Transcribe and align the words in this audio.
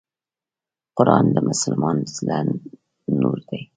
قرآن 0.97 1.25
د 1.35 1.37
مسلمان 1.49 1.95
د 2.03 2.07
زړه 2.17 2.37
نور 3.21 3.37
دی. 3.49 3.61